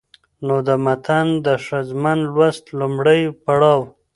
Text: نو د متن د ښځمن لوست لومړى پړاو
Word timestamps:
نو 0.45 0.55
د 0.67 0.69
متن 0.85 1.27
د 1.45 1.47
ښځمن 1.65 2.19
لوست 2.33 2.63
لومړى 2.79 3.21
پړاو 3.43 3.81